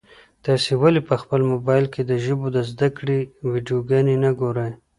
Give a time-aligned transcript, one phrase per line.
[0.45, 3.19] تاسي ولي په خپل موبایل کي د ژبو د زده کړې
[3.51, 4.71] ویډیوګانې نه ګورئ؟